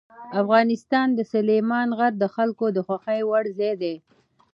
[0.41, 3.95] افغانستان کې سلیمان غر د خلکو د خوښې وړ ځای دی.